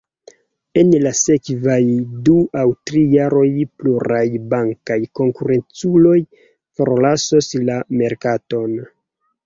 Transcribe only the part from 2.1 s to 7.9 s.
du aŭ tri jaroj pluraj bankaj konkurenculoj forlasos la